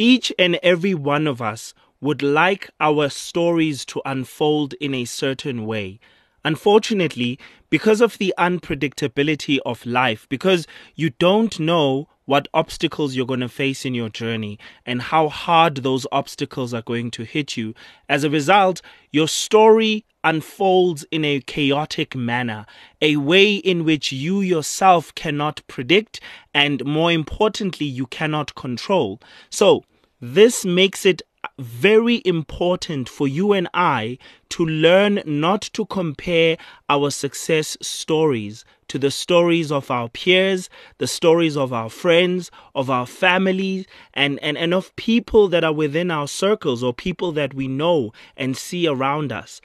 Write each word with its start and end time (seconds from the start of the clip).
Each 0.00 0.32
and 0.38 0.58
every 0.62 0.94
one 0.94 1.26
of 1.26 1.42
us 1.42 1.74
would 2.00 2.22
like 2.22 2.70
our 2.80 3.10
stories 3.10 3.84
to 3.84 4.00
unfold 4.06 4.72
in 4.80 4.94
a 4.94 5.04
certain 5.04 5.66
way. 5.66 6.00
Unfortunately, 6.42 7.38
because 7.68 8.00
of 8.00 8.16
the 8.16 8.32
unpredictability 8.38 9.58
of 9.66 9.84
life, 9.84 10.26
because 10.30 10.66
you 10.94 11.10
don't 11.10 11.60
know 11.60 12.08
what 12.30 12.46
obstacles 12.54 13.16
you're 13.16 13.26
going 13.26 13.40
to 13.40 13.48
face 13.48 13.84
in 13.84 13.92
your 13.92 14.08
journey 14.08 14.56
and 14.86 15.02
how 15.02 15.28
hard 15.28 15.78
those 15.78 16.06
obstacles 16.12 16.72
are 16.72 16.82
going 16.82 17.10
to 17.10 17.24
hit 17.24 17.56
you, 17.56 17.74
as 18.08 18.22
a 18.22 18.30
result, 18.30 18.80
your 19.10 19.26
story 19.26 20.04
unfolds 20.22 21.04
in 21.10 21.24
a 21.24 21.40
chaotic 21.40 22.14
manner, 22.14 22.64
a 23.02 23.16
way 23.16 23.54
in 23.56 23.84
which 23.84 24.12
you 24.12 24.42
yourself 24.42 25.12
cannot 25.16 25.60
predict 25.66 26.20
and, 26.54 26.84
more 26.84 27.10
importantly, 27.10 27.86
you 27.86 28.06
cannot 28.06 28.54
control. 28.54 29.20
So, 29.50 29.82
this 30.20 30.64
makes 30.64 31.04
it 31.04 31.22
very 31.60 32.22
important 32.24 33.08
for 33.08 33.28
you 33.28 33.52
and 33.52 33.68
I 33.74 34.18
to 34.50 34.64
learn 34.64 35.22
not 35.26 35.62
to 35.74 35.84
compare 35.86 36.56
our 36.88 37.10
success 37.10 37.76
stories 37.82 38.64
to 38.88 38.98
the 38.98 39.10
stories 39.10 39.70
of 39.70 39.88
our 39.88 40.08
peers, 40.08 40.68
the 40.98 41.06
stories 41.06 41.56
of 41.56 41.72
our 41.72 41.88
friends, 41.88 42.50
of 42.74 42.90
our 42.90 43.06
families, 43.06 43.86
and, 44.14 44.42
and, 44.42 44.58
and 44.58 44.74
of 44.74 44.94
people 44.96 45.46
that 45.46 45.62
are 45.62 45.72
within 45.72 46.10
our 46.10 46.26
circles 46.26 46.82
or 46.82 46.92
people 46.92 47.30
that 47.30 47.54
we 47.54 47.68
know 47.68 48.12
and 48.36 48.56
see 48.56 48.88
around 48.88 49.30
us. 49.30 49.60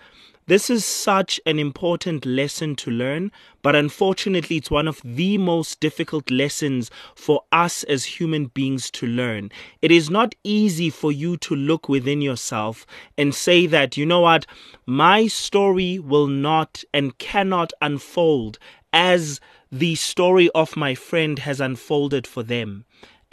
This 0.47 0.69
is 0.69 0.85
such 0.85 1.41
an 1.47 1.57
important 1.57 2.23
lesson 2.23 2.75
to 2.75 2.91
learn, 2.91 3.31
but 3.63 3.75
unfortunately, 3.75 4.57
it's 4.57 4.69
one 4.69 4.87
of 4.87 5.01
the 5.03 5.39
most 5.39 5.79
difficult 5.79 6.29
lessons 6.29 6.91
for 7.15 7.41
us 7.51 7.83
as 7.85 8.05
human 8.05 8.45
beings 8.45 8.91
to 8.91 9.07
learn. 9.07 9.49
It 9.81 9.91
is 9.91 10.11
not 10.11 10.35
easy 10.43 10.91
for 10.91 11.11
you 11.11 11.35
to 11.37 11.55
look 11.55 11.89
within 11.89 12.21
yourself 12.21 12.85
and 13.17 13.33
say 13.33 13.65
that, 13.65 13.97
you 13.97 14.05
know 14.05 14.19
what, 14.19 14.45
my 14.85 15.25
story 15.25 15.97
will 15.97 16.27
not 16.27 16.83
and 16.93 17.17
cannot 17.17 17.73
unfold 17.81 18.59
as 18.93 19.41
the 19.71 19.95
story 19.95 20.51
of 20.53 20.77
my 20.77 20.93
friend 20.93 21.39
has 21.39 21.59
unfolded 21.59 22.27
for 22.27 22.43
them. 22.43 22.85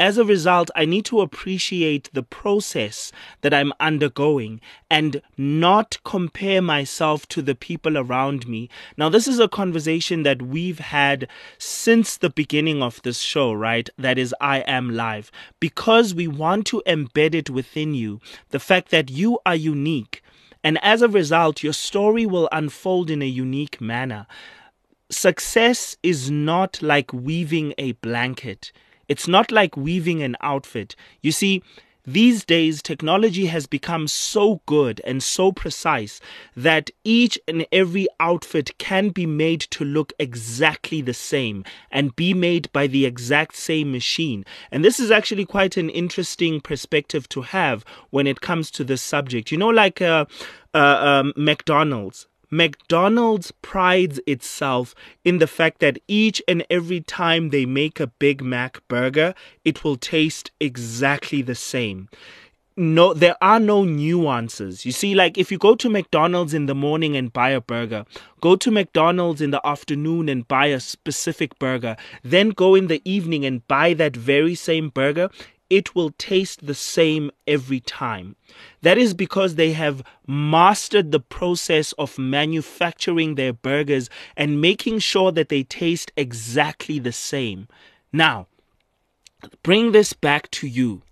As 0.02 0.18
a 0.18 0.24
result, 0.24 0.68
I 0.74 0.84
need 0.84 1.04
to 1.04 1.20
appreciate 1.20 2.10
the 2.12 2.24
process 2.24 3.12
that 3.42 3.54
I'm 3.54 3.72
undergoing 3.78 4.60
and 4.90 5.22
not 5.38 5.98
compare 6.02 6.60
myself 6.60 7.28
to 7.28 7.40
the 7.40 7.54
people 7.54 7.96
around 7.96 8.48
me. 8.48 8.68
Now, 8.96 9.08
this 9.08 9.28
is 9.28 9.38
a 9.38 9.46
conversation 9.46 10.24
that 10.24 10.42
we've 10.42 10.80
had 10.80 11.28
since 11.56 12.16
the 12.16 12.30
beginning 12.30 12.82
of 12.82 13.00
this 13.02 13.20
show, 13.20 13.52
right? 13.52 13.88
That 13.96 14.18
is, 14.18 14.34
I 14.40 14.62
Am 14.62 14.90
Live, 14.90 15.30
because 15.60 16.14
we 16.14 16.26
want 16.26 16.66
to 16.66 16.82
embed 16.84 17.32
it 17.32 17.48
within 17.48 17.94
you 17.94 18.20
the 18.50 18.58
fact 18.58 18.90
that 18.90 19.08
you 19.08 19.38
are 19.46 19.54
unique. 19.54 20.20
And 20.64 20.82
as 20.82 21.02
a 21.02 21.08
result, 21.08 21.62
your 21.62 21.74
story 21.74 22.26
will 22.26 22.48
unfold 22.50 23.08
in 23.08 23.22
a 23.22 23.26
unique 23.26 23.80
manner. 23.80 24.26
Success 25.10 25.96
is 26.02 26.28
not 26.28 26.82
like 26.82 27.12
weaving 27.12 27.72
a 27.78 27.92
blanket. 27.92 28.72
It's 29.08 29.28
not 29.28 29.50
like 29.50 29.76
weaving 29.76 30.22
an 30.22 30.36
outfit. 30.40 30.94
You 31.20 31.32
see, 31.32 31.62
these 32.04 32.44
days, 32.44 32.82
technology 32.82 33.46
has 33.46 33.68
become 33.68 34.08
so 34.08 34.60
good 34.66 35.00
and 35.04 35.22
so 35.22 35.52
precise 35.52 36.20
that 36.56 36.90
each 37.04 37.38
and 37.46 37.64
every 37.70 38.08
outfit 38.18 38.76
can 38.78 39.10
be 39.10 39.24
made 39.24 39.60
to 39.70 39.84
look 39.84 40.12
exactly 40.18 41.00
the 41.00 41.14
same 41.14 41.64
and 41.92 42.16
be 42.16 42.34
made 42.34 42.72
by 42.72 42.88
the 42.88 43.06
exact 43.06 43.54
same 43.54 43.92
machine. 43.92 44.44
And 44.72 44.84
this 44.84 44.98
is 44.98 45.12
actually 45.12 45.44
quite 45.44 45.76
an 45.76 45.90
interesting 45.90 46.60
perspective 46.60 47.28
to 47.28 47.42
have 47.42 47.84
when 48.10 48.26
it 48.26 48.40
comes 48.40 48.72
to 48.72 48.84
this 48.84 49.00
subject. 49.00 49.52
You 49.52 49.58
know, 49.58 49.68
like 49.68 50.02
uh, 50.02 50.24
uh, 50.74 51.22
um, 51.22 51.32
McDonald's. 51.36 52.26
McDonald's 52.52 53.50
prides 53.62 54.20
itself 54.26 54.94
in 55.24 55.38
the 55.38 55.46
fact 55.46 55.80
that 55.80 55.98
each 56.06 56.42
and 56.46 56.64
every 56.68 57.00
time 57.00 57.48
they 57.48 57.64
make 57.64 57.98
a 57.98 58.06
Big 58.06 58.42
Mac 58.42 58.86
burger, 58.88 59.34
it 59.64 59.82
will 59.82 59.96
taste 59.96 60.50
exactly 60.60 61.40
the 61.40 61.54
same. 61.54 62.10
No 62.76 63.14
there 63.14 63.36
are 63.42 63.60
no 63.60 63.84
nuances. 63.84 64.84
You 64.84 64.92
see 64.92 65.14
like 65.14 65.38
if 65.38 65.50
you 65.50 65.56
go 65.56 65.74
to 65.74 65.88
McDonald's 65.88 66.52
in 66.54 66.66
the 66.66 66.74
morning 66.74 67.16
and 67.16 67.32
buy 67.32 67.50
a 67.50 67.60
burger 67.60 68.04
go 68.42 68.56
to 68.56 68.70
McDonald's 68.70 69.40
in 69.40 69.52
the 69.52 69.66
afternoon 69.66 70.28
and 70.28 70.46
buy 70.48 70.66
a 70.66 70.80
specific 70.80 71.58
burger 71.58 71.96
then 72.22 72.50
go 72.50 72.74
in 72.74 72.88
the 72.88 73.00
evening 73.04 73.46
and 73.46 73.66
buy 73.68 73.94
that 73.94 74.16
very 74.16 74.54
same 74.54 74.88
burger 74.88 75.30
it 75.72 75.94
will 75.94 76.10
taste 76.10 76.66
the 76.66 76.74
same 76.74 77.30
every 77.46 77.80
time. 77.80 78.36
That 78.82 78.98
is 78.98 79.14
because 79.14 79.54
they 79.54 79.72
have 79.72 80.04
mastered 80.26 81.12
the 81.12 81.18
process 81.18 81.92
of 81.92 82.18
manufacturing 82.18 83.36
their 83.36 83.54
burgers 83.54 84.10
and 84.36 84.60
making 84.60 84.98
sure 84.98 85.32
that 85.32 85.48
they 85.48 85.62
taste 85.62 86.12
exactly 86.14 86.98
the 86.98 87.10
same. 87.10 87.68
Now, 88.12 88.48
bring 89.62 89.92
this 89.92 90.12
back 90.12 90.50
to 90.50 90.66
you. 90.68 91.04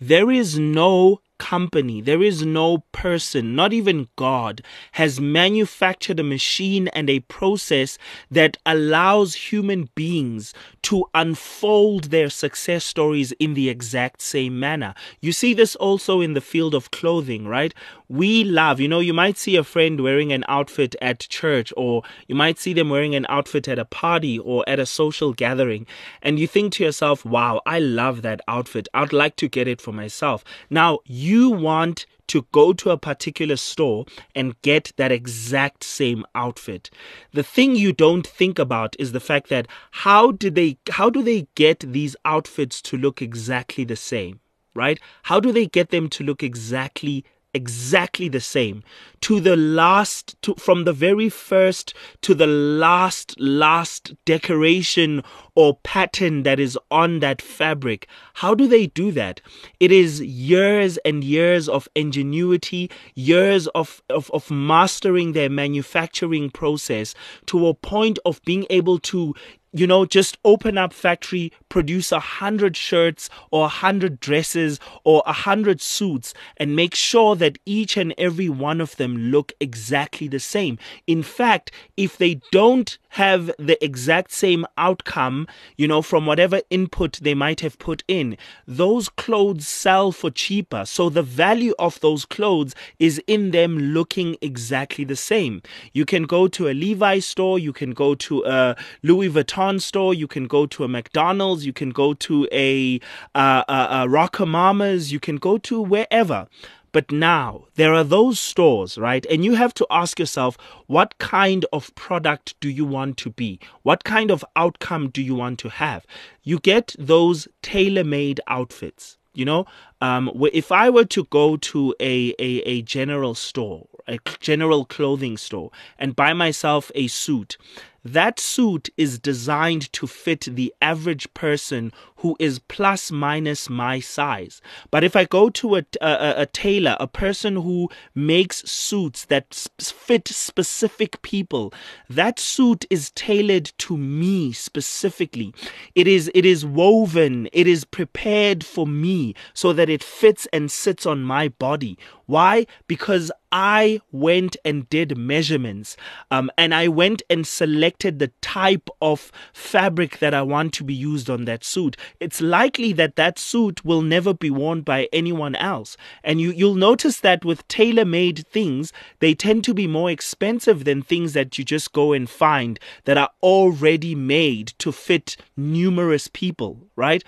There 0.00 0.28
is 0.28 0.58
no 0.58 1.20
company, 1.40 2.00
there 2.02 2.22
is 2.22 2.44
no 2.44 2.84
person, 2.92 3.56
not 3.56 3.72
even 3.72 4.08
God, 4.14 4.62
has 4.92 5.18
manufactured 5.18 6.20
a 6.20 6.22
machine 6.22 6.86
and 6.88 7.10
a 7.10 7.20
process 7.20 7.98
that 8.30 8.58
allows 8.64 9.34
human 9.34 9.88
beings 9.96 10.54
to 10.82 11.06
unfold 11.14 12.04
their 12.04 12.30
success 12.30 12.84
stories 12.84 13.32
in 13.32 13.54
the 13.54 13.68
exact 13.68 14.20
same 14.20 14.60
manner. 14.60 14.94
You 15.20 15.32
see 15.32 15.54
this 15.54 15.74
also 15.76 16.20
in 16.20 16.34
the 16.34 16.40
field 16.52 16.74
of 16.74 16.90
clothing, 16.90 17.48
right? 17.48 17.74
We 18.08 18.44
love, 18.44 18.80
you 18.80 18.88
know, 18.88 19.00
you 19.00 19.14
might 19.14 19.38
see 19.38 19.56
a 19.56 19.64
friend 19.64 20.00
wearing 20.00 20.32
an 20.32 20.44
outfit 20.48 20.94
at 21.00 21.20
church, 21.20 21.72
or 21.76 22.02
you 22.28 22.34
might 22.34 22.58
see 22.58 22.74
them 22.74 22.90
wearing 22.90 23.14
an 23.14 23.26
outfit 23.28 23.66
at 23.68 23.78
a 23.78 23.84
party 23.84 24.38
or 24.38 24.62
at 24.68 24.80
a 24.80 24.86
social 24.86 25.32
gathering, 25.32 25.86
and 26.20 26.38
you 26.38 26.46
think 26.46 26.74
to 26.74 26.84
yourself, 26.84 27.24
wow, 27.24 27.62
I 27.64 27.78
love 27.78 28.20
that 28.22 28.40
outfit. 28.46 28.88
I'd 28.92 29.14
like 29.14 29.36
to 29.36 29.48
get 29.48 29.68
it 29.68 29.80
for 29.80 29.92
myself. 29.92 30.44
Now, 30.68 30.98
you 31.06 31.29
you 31.30 31.50
want 31.50 32.06
to 32.30 32.46
go 32.52 32.72
to 32.72 32.90
a 32.90 32.96
particular 32.96 33.56
store 33.56 34.04
and 34.36 34.60
get 34.62 34.92
that 34.96 35.10
exact 35.10 35.82
same 35.82 36.24
outfit. 36.34 36.88
The 37.32 37.42
thing 37.42 37.74
you 37.74 37.92
don't 37.92 38.24
think 38.24 38.58
about 38.58 38.94
is 39.00 39.10
the 39.10 39.26
fact 39.30 39.48
that 39.48 39.66
how 39.90 40.30
did 40.30 40.54
they 40.54 40.78
how 40.90 41.10
do 41.10 41.22
they 41.22 41.48
get 41.56 41.80
these 41.80 42.14
outfits 42.24 42.80
to 42.82 42.96
look 42.96 43.20
exactly 43.20 43.84
the 43.84 43.96
same, 43.96 44.38
right? 44.74 45.00
How 45.24 45.40
do 45.40 45.50
they 45.50 45.66
get 45.66 45.90
them 45.90 46.08
to 46.10 46.22
look 46.22 46.42
exactly 46.44 47.24
exactly 47.54 48.28
the 48.28 48.40
same. 48.40 48.82
To 49.22 49.38
the 49.38 49.56
last 49.56 50.40
to 50.42 50.54
from 50.54 50.84
the 50.84 50.92
very 50.92 51.28
first 51.28 51.92
to 52.22 52.34
the 52.34 52.46
last 52.46 53.38
last 53.38 54.14
decoration 54.24 55.22
or 55.54 55.76
pattern 55.82 56.42
that 56.44 56.58
is 56.58 56.78
on 56.90 57.18
that 57.20 57.42
fabric. 57.42 58.08
How 58.34 58.54
do 58.54 58.66
they 58.66 58.86
do 58.86 59.12
that? 59.12 59.42
It 59.78 59.92
is 59.92 60.22
years 60.22 60.96
and 61.04 61.22
years 61.22 61.68
of 61.68 61.86
ingenuity 61.94 62.90
years 63.14 63.66
of 63.68 64.02
of, 64.08 64.30
of 64.30 64.50
mastering 64.50 65.32
their 65.32 65.50
manufacturing 65.50 66.50
process 66.50 67.14
to 67.46 67.66
a 67.66 67.74
point 67.74 68.18
of 68.24 68.42
being 68.44 68.66
able 68.70 68.98
to 69.00 69.34
you 69.72 69.86
know, 69.86 70.04
just 70.04 70.36
open 70.44 70.76
up 70.76 70.92
factory, 70.92 71.52
produce 71.68 72.10
a 72.10 72.18
hundred 72.18 72.76
shirts 72.76 73.30
or 73.50 73.66
a 73.66 73.68
hundred 73.68 74.18
dresses 74.18 74.80
or 75.04 75.22
a 75.26 75.32
hundred 75.32 75.80
suits 75.80 76.34
and 76.56 76.74
make 76.74 76.94
sure 76.94 77.36
that 77.36 77.58
each 77.64 77.96
and 77.96 78.12
every 78.18 78.48
one 78.48 78.80
of 78.80 78.96
them 78.96 79.16
look 79.30 79.52
exactly 79.60 80.26
the 80.26 80.40
same. 80.40 80.78
In 81.06 81.22
fact, 81.22 81.70
if 81.96 82.18
they 82.18 82.40
don't 82.50 82.98
have 83.10 83.50
the 83.58 83.82
exact 83.84 84.32
same 84.32 84.66
outcome, 84.76 85.46
you 85.76 85.86
know, 85.86 86.02
from 86.02 86.26
whatever 86.26 86.60
input 86.70 87.18
they 87.22 87.34
might 87.34 87.60
have 87.60 87.78
put 87.78 88.02
in, 88.08 88.36
those 88.66 89.08
clothes 89.08 89.68
sell 89.68 90.10
for 90.10 90.30
cheaper. 90.30 90.84
So 90.84 91.08
the 91.08 91.22
value 91.22 91.74
of 91.78 92.00
those 92.00 92.24
clothes 92.24 92.74
is 92.98 93.20
in 93.26 93.50
them 93.52 93.78
looking 93.78 94.36
exactly 94.40 95.04
the 95.04 95.16
same. 95.16 95.62
You 95.92 96.04
can 96.04 96.24
go 96.24 96.48
to 96.48 96.68
a 96.68 96.74
Levi 96.74 97.20
store, 97.20 97.58
you 97.58 97.72
can 97.72 97.92
go 97.92 98.14
to 98.16 98.44
a 98.44 98.76
Louis 99.02 99.28
Vuitton 99.28 99.59
Store, 99.80 100.14
you 100.14 100.26
can 100.26 100.46
go 100.46 100.66
to 100.66 100.84
a 100.84 100.88
McDonald's, 100.88 101.66
you 101.66 101.72
can 101.72 101.90
go 101.90 102.14
to 102.14 102.48
a, 102.50 102.98
uh, 103.34 103.62
a, 103.68 103.72
a 103.72 104.06
RocoMamas, 104.08 105.12
you 105.12 105.20
can 105.20 105.36
go 105.36 105.58
to 105.58 105.82
wherever. 105.82 106.48
But 106.92 107.12
now 107.12 107.66
there 107.76 107.94
are 107.94 108.02
those 108.02 108.40
stores, 108.40 108.98
right? 108.98 109.24
And 109.26 109.44
you 109.44 109.54
have 109.54 109.74
to 109.74 109.86
ask 109.90 110.18
yourself, 110.18 110.56
what 110.86 111.18
kind 111.18 111.64
of 111.72 111.94
product 111.94 112.54
do 112.60 112.68
you 112.68 112.84
want 112.84 113.16
to 113.18 113.30
be? 113.30 113.60
What 113.82 114.02
kind 114.04 114.30
of 114.30 114.44
outcome 114.56 115.08
do 115.10 115.22
you 115.22 115.34
want 115.34 115.58
to 115.60 115.68
have? 115.68 116.06
You 116.42 116.58
get 116.58 116.96
those 116.98 117.46
tailor 117.62 118.04
made 118.04 118.40
outfits. 118.48 119.18
You 119.32 119.44
know, 119.44 119.64
um, 120.00 120.32
if 120.52 120.72
I 120.72 120.90
were 120.90 121.04
to 121.04 121.24
go 121.26 121.56
to 121.56 121.94
a, 122.00 122.34
a, 122.40 122.62
a 122.66 122.82
general 122.82 123.36
store, 123.36 123.86
a 124.08 124.18
general 124.40 124.84
clothing 124.84 125.36
store, 125.36 125.70
and 126.00 126.16
buy 126.16 126.32
myself 126.32 126.90
a 126.96 127.06
suit, 127.06 127.56
that 128.04 128.40
suit 128.40 128.88
is 128.96 129.18
designed 129.18 129.92
to 129.92 130.06
fit 130.06 130.48
the 130.50 130.72
average 130.80 131.32
person 131.34 131.92
who 132.16 132.36
is 132.38 132.58
plus 132.58 133.10
minus 133.10 133.68
my 133.70 134.00
size. 134.00 134.60
But 134.90 135.04
if 135.04 135.16
I 135.16 135.24
go 135.24 135.50
to 135.50 135.76
a, 135.76 135.84
a, 136.00 136.34
a 136.42 136.46
tailor, 136.46 136.96
a 137.00 137.06
person 137.06 137.56
who 137.56 137.88
makes 138.14 138.68
suits 138.70 139.24
that 139.26 139.54
fit 139.80 140.28
specific 140.28 141.20
people, 141.22 141.72
that 142.08 142.38
suit 142.38 142.84
is 142.90 143.10
tailored 143.12 143.72
to 143.78 143.96
me 143.96 144.52
specifically. 144.52 145.54
It 145.94 146.06
is 146.06 146.30
it 146.34 146.44
is 146.44 146.64
woven, 146.64 147.48
it 147.52 147.66
is 147.66 147.84
prepared 147.84 148.64
for 148.64 148.86
me 148.86 149.34
so 149.54 149.72
that 149.72 149.88
it 149.88 150.02
fits 150.02 150.46
and 150.52 150.70
sits 150.70 151.06
on 151.06 151.22
my 151.22 151.48
body. 151.48 151.98
Why? 152.26 152.66
Because 152.86 153.32
I 153.50 154.00
went 154.12 154.56
and 154.64 154.88
did 154.88 155.18
measurements 155.18 155.96
um, 156.30 156.50
and 156.56 156.72
I 156.72 156.86
went 156.86 157.22
and 157.28 157.44
selected 157.44 157.89
the 157.98 158.32
type 158.40 158.88
of 159.02 159.32
fabric 159.52 160.18
that 160.18 160.34
I 160.34 160.42
want 160.42 160.72
to 160.74 160.84
be 160.84 160.94
used 160.94 161.28
on 161.28 161.44
that 161.44 161.64
suit. 161.64 161.96
It's 162.20 162.40
likely 162.40 162.92
that 162.94 163.16
that 163.16 163.38
suit 163.38 163.84
will 163.84 164.02
never 164.02 164.32
be 164.32 164.50
worn 164.50 164.82
by 164.82 165.08
anyone 165.12 165.54
else. 165.56 165.96
And 166.22 166.40
you, 166.40 166.50
you'll 166.50 166.74
notice 166.74 167.20
that 167.20 167.44
with 167.44 167.66
tailor 167.68 168.04
made 168.04 168.46
things, 168.48 168.92
they 169.18 169.34
tend 169.34 169.64
to 169.64 169.74
be 169.74 169.86
more 169.86 170.10
expensive 170.10 170.84
than 170.84 171.02
things 171.02 171.32
that 171.32 171.58
you 171.58 171.64
just 171.64 171.92
go 171.92 172.12
and 172.12 172.28
find 172.28 172.78
that 173.04 173.18
are 173.18 173.30
already 173.42 174.14
made 174.14 174.68
to 174.78 174.92
fit 174.92 175.36
numerous 175.56 176.28
people, 176.28 176.78
right? 176.96 177.24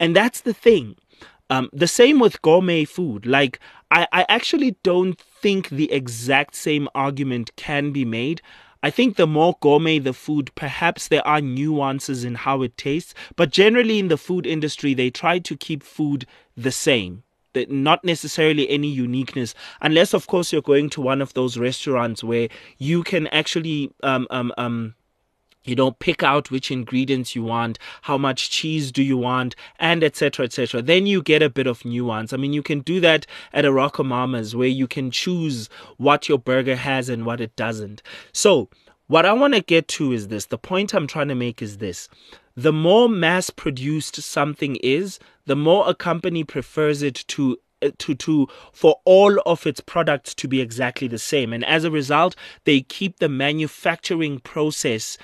And 0.00 0.14
that's 0.14 0.40
the 0.40 0.54
thing. 0.54 0.96
Um, 1.50 1.70
the 1.72 1.88
same 1.88 2.18
with 2.18 2.42
gourmet 2.42 2.84
food. 2.84 3.24
Like, 3.24 3.58
I, 3.90 4.06
I 4.12 4.26
actually 4.28 4.76
don't 4.82 5.18
think 5.18 5.70
the 5.70 5.90
exact 5.90 6.54
same 6.54 6.88
argument 6.94 7.56
can 7.56 7.90
be 7.90 8.04
made. 8.04 8.42
I 8.82 8.90
think 8.90 9.16
the 9.16 9.26
more 9.26 9.56
gourmet 9.60 9.98
the 9.98 10.12
food, 10.12 10.50
perhaps 10.54 11.08
there 11.08 11.26
are 11.26 11.40
nuances 11.40 12.24
in 12.24 12.36
how 12.36 12.62
it 12.62 12.76
tastes, 12.76 13.12
but 13.34 13.50
generally 13.50 13.98
in 13.98 14.08
the 14.08 14.16
food 14.16 14.46
industry, 14.46 14.94
they 14.94 15.10
try 15.10 15.40
to 15.40 15.56
keep 15.56 15.82
food 15.82 16.26
the 16.56 16.70
same. 16.70 17.24
Not 17.68 18.04
necessarily 18.04 18.68
any 18.70 18.88
uniqueness, 18.88 19.52
unless, 19.80 20.14
of 20.14 20.28
course, 20.28 20.52
you're 20.52 20.62
going 20.62 20.90
to 20.90 21.00
one 21.00 21.20
of 21.20 21.34
those 21.34 21.58
restaurants 21.58 22.22
where 22.22 22.48
you 22.76 23.02
can 23.02 23.26
actually 23.28 23.90
um, 24.04 24.28
um, 24.30 24.52
um, 24.58 24.94
you 25.68 25.76
know 25.76 25.92
pick 25.92 26.22
out 26.22 26.50
which 26.50 26.70
ingredients 26.70 27.36
you 27.36 27.42
want 27.42 27.78
how 28.02 28.18
much 28.18 28.50
cheese 28.50 28.90
do 28.90 29.02
you 29.02 29.16
want 29.16 29.54
and 29.78 30.02
etc 30.02 30.46
etc 30.46 30.80
then 30.82 31.06
you 31.06 31.22
get 31.22 31.42
a 31.42 31.50
bit 31.50 31.66
of 31.66 31.84
nuance. 31.84 32.32
I 32.32 32.36
mean 32.36 32.52
you 32.52 32.62
can 32.62 32.80
do 32.80 33.00
that 33.00 33.26
at 33.52 33.64
a 33.64 33.70
RocoMamas 33.70 34.54
where 34.54 34.68
you 34.68 34.86
can 34.86 35.10
choose 35.10 35.68
what 35.96 36.28
your 36.28 36.38
burger 36.38 36.76
has 36.76 37.08
and 37.08 37.26
what 37.26 37.40
it 37.40 37.54
doesn't. 37.56 38.02
So 38.32 38.68
what 39.06 39.24
i 39.24 39.32
want 39.32 39.54
to 39.54 39.62
get 39.62 39.88
to 39.88 40.12
is 40.12 40.28
this. 40.28 40.46
The 40.46 40.58
point 40.58 40.94
i'm 40.94 41.06
trying 41.06 41.28
to 41.28 41.34
make 41.34 41.62
is 41.62 41.78
this. 41.78 42.08
The 42.56 42.72
more 42.72 43.08
mass 43.08 43.50
produced 43.50 44.16
something 44.16 44.76
is 44.76 45.18
the 45.46 45.56
more 45.56 45.88
a 45.88 45.94
company 45.94 46.44
prefers 46.44 47.02
it 47.02 47.24
to 47.28 47.58
uh, 47.80 47.90
to 47.98 48.14
to 48.14 48.48
for 48.72 49.00
all 49.04 49.38
of 49.46 49.66
its 49.66 49.80
products 49.80 50.34
to 50.34 50.48
be 50.48 50.60
exactly 50.60 51.08
the 51.08 51.18
same. 51.18 51.52
And 51.52 51.64
as 51.64 51.84
a 51.84 51.90
result 51.90 52.34
they 52.64 52.80
keep 52.80 53.18
the 53.18 53.28
manufacturing 53.28 54.40
process 54.40 55.16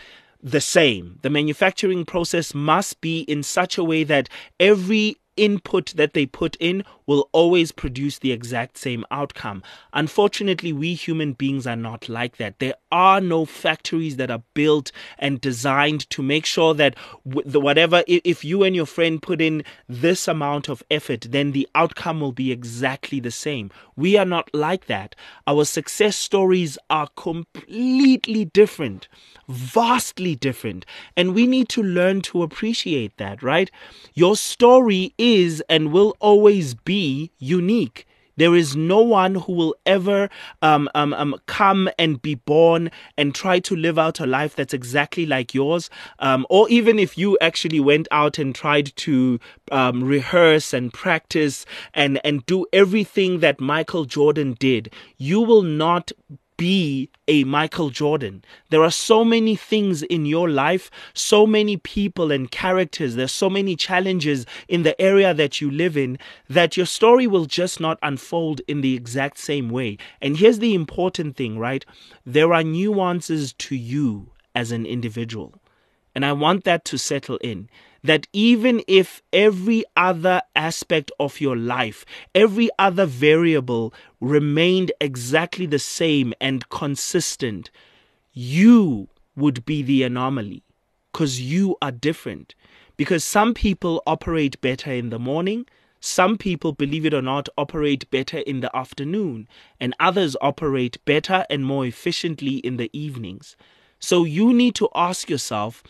the 0.44 0.60
same. 0.60 1.18
The 1.22 1.30
manufacturing 1.30 2.04
process 2.04 2.54
must 2.54 3.00
be 3.00 3.20
in 3.20 3.42
such 3.42 3.78
a 3.78 3.82
way 3.82 4.04
that 4.04 4.28
every 4.60 5.16
input 5.36 5.94
that 5.96 6.12
they 6.12 6.26
put 6.26 6.56
in 6.60 6.84
will 7.06 7.28
always 7.32 7.72
produce 7.72 8.18
the 8.18 8.32
exact 8.32 8.78
same 8.78 9.04
outcome. 9.10 9.62
Unfortunately, 9.92 10.72
we 10.72 10.94
human 10.94 11.32
beings 11.32 11.66
are 11.66 11.76
not 11.76 12.08
like 12.08 12.36
that. 12.36 12.58
There 12.58 12.74
are 12.90 13.20
no 13.20 13.44
factories 13.44 14.16
that 14.16 14.30
are 14.30 14.42
built 14.54 14.92
and 15.18 15.40
designed 15.40 16.08
to 16.10 16.22
make 16.22 16.46
sure 16.46 16.74
that 16.74 16.96
whatever 17.24 18.02
if 18.06 18.44
you 18.44 18.62
and 18.62 18.74
your 18.74 18.86
friend 18.86 19.20
put 19.20 19.40
in 19.40 19.64
this 19.88 20.28
amount 20.28 20.68
of 20.68 20.82
effort, 20.90 21.26
then 21.30 21.52
the 21.52 21.68
outcome 21.74 22.20
will 22.20 22.32
be 22.32 22.52
exactly 22.52 23.20
the 23.20 23.30
same. 23.30 23.70
We 23.96 24.16
are 24.16 24.24
not 24.24 24.48
like 24.54 24.86
that. 24.86 25.14
Our 25.46 25.64
success 25.64 26.16
stories 26.16 26.78
are 26.90 27.08
completely 27.16 28.46
different 28.46 29.08
vastly 29.48 30.34
different. 30.34 30.86
And 31.16 31.34
we 31.34 31.46
need 31.46 31.68
to 31.70 31.82
learn 31.82 32.22
to 32.22 32.42
appreciate 32.42 33.16
that, 33.18 33.42
right? 33.42 33.70
Your 34.14 34.36
story 34.36 35.14
is 35.18 35.62
and 35.68 35.92
will 35.92 36.16
always 36.20 36.74
be 36.74 36.93
be 36.94 37.32
unique. 37.38 38.06
There 38.36 38.54
is 38.54 38.76
no 38.76 39.00
one 39.00 39.34
who 39.34 39.52
will 39.52 39.74
ever 39.84 40.28
um, 40.62 40.88
um, 40.94 41.12
um, 41.12 41.34
come 41.46 41.90
and 41.98 42.22
be 42.22 42.36
born 42.36 42.92
and 43.18 43.34
try 43.34 43.58
to 43.60 43.74
live 43.74 43.98
out 43.98 44.20
a 44.20 44.26
life 44.26 44.54
that's 44.54 44.74
exactly 44.74 45.26
like 45.26 45.54
yours. 45.54 45.90
Um, 46.20 46.46
or 46.50 46.68
even 46.68 47.00
if 47.00 47.18
you 47.18 47.36
actually 47.40 47.80
went 47.80 48.06
out 48.12 48.38
and 48.38 48.54
tried 48.54 48.94
to 49.06 49.40
um, 49.72 50.04
rehearse 50.04 50.72
and 50.72 50.92
practice 50.92 51.66
and, 51.94 52.20
and 52.24 52.46
do 52.46 52.64
everything 52.72 53.40
that 53.40 53.60
Michael 53.60 54.04
Jordan 54.04 54.54
did, 54.60 54.92
you 55.16 55.40
will 55.40 55.62
not 55.62 56.12
be 56.56 57.10
a 57.26 57.44
Michael 57.44 57.90
Jordan. 57.90 58.44
There 58.70 58.82
are 58.82 58.90
so 58.90 59.24
many 59.24 59.56
things 59.56 60.02
in 60.02 60.26
your 60.26 60.48
life, 60.48 60.90
so 61.12 61.46
many 61.46 61.76
people 61.76 62.30
and 62.30 62.50
characters, 62.50 63.14
there's 63.14 63.32
so 63.32 63.50
many 63.50 63.76
challenges 63.76 64.46
in 64.68 64.82
the 64.82 65.00
area 65.00 65.34
that 65.34 65.60
you 65.60 65.70
live 65.70 65.96
in 65.96 66.18
that 66.48 66.76
your 66.76 66.86
story 66.86 67.26
will 67.26 67.46
just 67.46 67.80
not 67.80 67.98
unfold 68.02 68.60
in 68.68 68.80
the 68.80 68.94
exact 68.94 69.38
same 69.38 69.68
way. 69.68 69.98
And 70.20 70.36
here's 70.36 70.58
the 70.58 70.74
important 70.74 71.36
thing, 71.36 71.58
right? 71.58 71.84
There 72.24 72.52
are 72.52 72.62
nuances 72.62 73.52
to 73.54 73.76
you 73.76 74.30
as 74.54 74.70
an 74.72 74.86
individual. 74.86 75.54
And 76.14 76.24
I 76.24 76.32
want 76.32 76.64
that 76.64 76.84
to 76.86 76.98
settle 76.98 77.38
in 77.38 77.68
that 78.04 78.26
even 78.32 78.82
if 78.86 79.22
every 79.32 79.84
other 79.96 80.42
aspect 80.54 81.10
of 81.18 81.40
your 81.40 81.56
life, 81.56 82.04
every 82.34 82.68
other 82.78 83.06
variable 83.06 83.92
remained 84.20 84.92
exactly 85.00 85.66
the 85.66 85.78
same 85.78 86.32
and 86.40 86.68
consistent, 86.68 87.70
you 88.32 89.08
would 89.34 89.64
be 89.64 89.82
the 89.82 90.02
anomaly 90.02 90.62
because 91.12 91.40
you 91.40 91.76
are 91.80 91.90
different. 91.90 92.54
Because 92.96 93.24
some 93.24 93.54
people 93.54 94.02
operate 94.06 94.60
better 94.60 94.92
in 94.92 95.10
the 95.10 95.18
morning, 95.18 95.66
some 95.98 96.36
people, 96.36 96.72
believe 96.72 97.06
it 97.06 97.14
or 97.14 97.22
not, 97.22 97.48
operate 97.56 98.10
better 98.10 98.38
in 98.38 98.60
the 98.60 98.76
afternoon, 98.76 99.48
and 99.80 99.96
others 99.98 100.36
operate 100.42 101.02
better 101.06 101.46
and 101.48 101.64
more 101.64 101.86
efficiently 101.86 102.56
in 102.56 102.76
the 102.76 102.90
evenings. 102.92 103.56
So 103.98 104.24
you 104.24 104.52
need 104.52 104.74
to 104.74 104.90
ask 104.94 105.30
yourself 105.30 105.82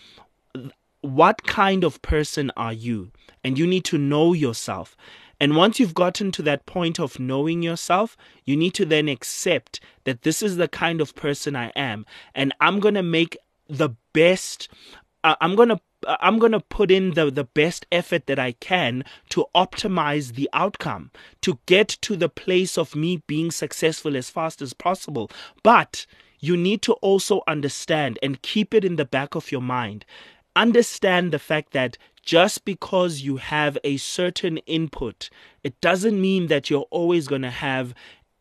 what 1.04 1.42
kind 1.42 1.84
of 1.84 2.00
person 2.00 2.50
are 2.56 2.72
you? 2.72 3.10
And 3.44 3.58
you 3.58 3.66
need 3.66 3.84
to 3.86 3.98
know 3.98 4.32
yourself. 4.32 4.96
And 5.38 5.54
once 5.54 5.78
you've 5.78 5.94
gotten 5.94 6.32
to 6.32 6.42
that 6.42 6.64
point 6.64 6.98
of 6.98 7.20
knowing 7.20 7.62
yourself, 7.62 8.16
you 8.44 8.56
need 8.56 8.72
to 8.74 8.86
then 8.86 9.08
accept 9.08 9.80
that 10.04 10.22
this 10.22 10.42
is 10.42 10.56
the 10.56 10.68
kind 10.68 11.02
of 11.02 11.14
person 11.14 11.56
I 11.56 11.68
am. 11.76 12.06
And 12.34 12.54
I'm 12.60 12.80
going 12.80 12.94
to 12.94 13.02
make 13.02 13.36
the 13.68 13.90
best, 14.14 14.68
uh, 15.22 15.36
I'm 15.40 15.54
going 15.54 15.68
to 15.70 15.80
I'm 16.06 16.38
going 16.38 16.52
to 16.52 16.60
put 16.60 16.90
in 16.90 17.12
the, 17.12 17.30
the 17.30 17.44
best 17.44 17.86
effort 17.90 18.26
that 18.26 18.38
I 18.38 18.52
can 18.52 19.04
to 19.30 19.46
optimize 19.54 20.34
the 20.34 20.50
outcome, 20.52 21.10
to 21.40 21.58
get 21.64 21.88
to 22.02 22.14
the 22.14 22.28
place 22.28 22.76
of 22.76 22.94
me 22.94 23.22
being 23.26 23.50
successful 23.50 24.14
as 24.14 24.28
fast 24.28 24.60
as 24.60 24.74
possible. 24.74 25.30
But 25.62 26.04
you 26.40 26.58
need 26.58 26.82
to 26.82 26.92
also 26.94 27.40
understand 27.48 28.18
and 28.22 28.42
keep 28.42 28.74
it 28.74 28.84
in 28.84 28.96
the 28.96 29.06
back 29.06 29.34
of 29.34 29.50
your 29.50 29.62
mind 29.62 30.04
understand 30.56 31.32
the 31.32 31.38
fact 31.38 31.72
that 31.72 31.96
just 32.22 32.64
because 32.64 33.20
you 33.20 33.36
have 33.36 33.76
a 33.84 33.96
certain 33.98 34.58
input, 34.58 35.28
it 35.62 35.80
doesn't 35.80 36.20
mean 36.20 36.46
that 36.46 36.70
you're 36.70 36.86
always 36.90 37.28
going 37.28 37.42
to 37.42 37.50
have 37.50 37.94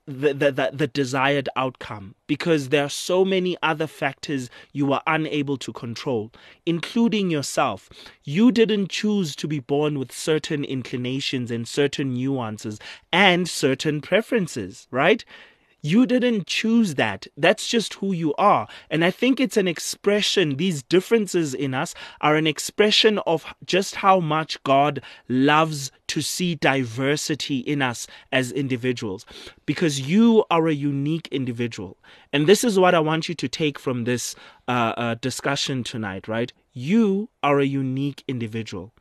the, 0.06 0.34
the, 0.34 0.72
the, 0.74 0.88
desired 0.88 1.48
outcome 1.56 2.14
because 2.28 2.70
there 2.70 2.84
are 2.84 2.90
so 2.90 3.24
many 3.24 3.56
other 3.64 3.88
factors 3.88 4.50
you 4.74 4.92
are 4.92 5.02
unable 5.08 5.58
to 5.58 5.72
control, 5.72 6.30
including 6.66 7.32
yourself. 7.32 7.90
You 8.26 8.52
didn't 8.52 8.90
choose 8.90 9.34
to 9.38 9.48
be 9.48 9.60
born 9.60 9.98
with 9.98 10.12
certain 10.12 10.66
inclinations 10.66 11.52
and 11.52 11.66
certain 11.66 12.14
nuances 12.16 12.80
and 13.14 13.48
certain 13.48 14.02
preferences, 14.02 14.88
right? 14.92 15.24
You 15.86 16.06
didn't 16.06 16.48
choose 16.48 16.96
that. 16.96 17.28
That's 17.36 17.68
just 17.68 17.96
who 17.96 18.14
you 18.14 18.34
are. 18.36 18.70
And 18.90 19.04
I 19.04 19.12
think 19.12 19.42
it's 19.42 19.58
an 19.58 19.68
expression, 19.68 20.56
these 20.56 20.82
differences 20.82 21.54
in 21.54 21.74
us 21.74 21.94
are 22.22 22.38
an 22.38 22.48
expression 22.48 23.20
of 23.28 23.46
just 23.66 23.96
how 23.96 24.22
much 24.22 24.64
God 24.64 25.02
loves 25.28 25.92
to 26.08 26.22
see 26.22 26.56
diversity 26.56 27.60
in 27.60 27.82
us 27.82 28.08
as 28.32 28.54
individuals. 28.54 29.26
Because 29.66 30.00
you 30.00 30.46
are 30.50 30.70
a 30.70 30.74
unique 30.74 31.28
individual. 31.32 31.98
And 32.32 32.48
this 32.48 32.64
is 32.64 32.80
what 32.80 32.96
I 32.96 33.02
want 33.02 33.28
you 33.28 33.36
to 33.36 33.50
take 33.50 33.78
from 33.78 34.06
this 34.06 34.36
uh, 34.70 34.94
uh, 34.96 35.16
discussion 35.16 35.84
tonight, 35.84 36.30
right? 36.30 36.54
You 36.72 37.28
are 37.44 37.60
a 37.60 37.66
unique 37.66 38.24
individual. 38.26 38.94